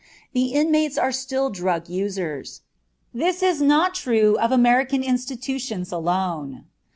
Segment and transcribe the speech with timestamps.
[0.33, 2.61] The inmates are still drug users.
[3.13, 6.65] This is not true of American institutions alone.